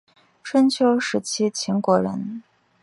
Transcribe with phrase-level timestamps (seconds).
[0.41, 2.41] 春秋时期秦国人。